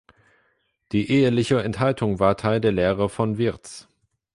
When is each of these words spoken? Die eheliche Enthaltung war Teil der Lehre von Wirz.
Die 0.93 1.11
eheliche 1.11 1.61
Enthaltung 1.61 2.17
war 2.19 2.35
Teil 2.35 2.59
der 2.59 2.71
Lehre 2.71 3.07
von 3.07 3.37
Wirz. 3.37 3.87